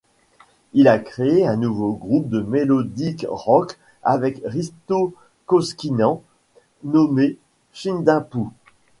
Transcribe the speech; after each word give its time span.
Il 0.73 0.87
a 0.87 0.97
créé 0.97 1.45
un 1.45 1.57
nouveau 1.57 1.93
groupe 1.93 2.27
de 2.27 2.41
Mélodic 2.41 3.23
Rock 3.29 3.77
avec 4.01 4.41
Risto 4.45 5.13
Koskinen 5.45 6.21
nommé 6.83 7.37
Sydänpuu. 7.71 8.47